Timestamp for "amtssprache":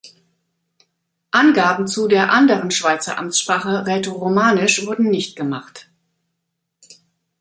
3.19-3.85